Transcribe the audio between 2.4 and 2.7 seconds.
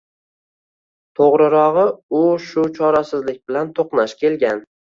shu